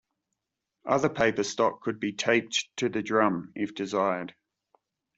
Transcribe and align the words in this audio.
Other 0.83 1.09
paper 1.09 1.43
stock 1.43 1.83
could 1.83 1.99
be 1.99 2.11
taped 2.13 2.67
to 2.77 2.89
the 2.89 3.03
drum 3.03 3.51
if 3.53 3.75
desired. 3.75 4.33